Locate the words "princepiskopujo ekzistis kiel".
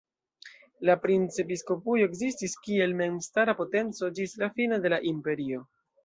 1.01-2.95